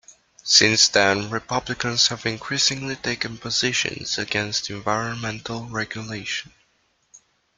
[0.41, 6.53] Since then Republicans have increasingly taken positions against environmental regulation.